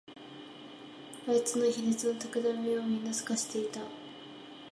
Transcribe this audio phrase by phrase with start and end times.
[1.27, 3.81] あいつの卑劣なたくらみをみんな見透かしていた